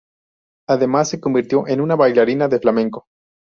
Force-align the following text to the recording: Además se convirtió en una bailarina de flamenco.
Además 0.67 1.09
se 1.09 1.19
convirtió 1.19 1.67
en 1.67 1.79
una 1.79 1.95
bailarina 1.95 2.47
de 2.47 2.59
flamenco. 2.59 3.05